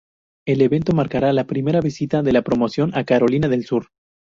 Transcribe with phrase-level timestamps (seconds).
[0.47, 3.89] El evento marcará la primera visita de la promoción a Carolina del Sur.